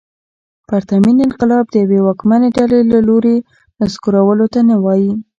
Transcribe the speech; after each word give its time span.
پرتمین 0.67 1.17
انقلاب 1.27 1.65
د 1.69 1.75
یوې 1.83 1.99
واکمنې 2.05 2.49
ډلې 2.57 2.79
له 2.91 2.99
لوري 3.07 3.37
نسکورولو 3.79 4.45
ته 4.53 4.59
نه 4.69 4.75
وايي. 4.83 5.11